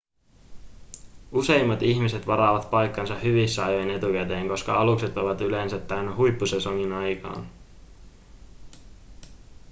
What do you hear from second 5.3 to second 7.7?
yleensä täynnä huippusesongin aikaan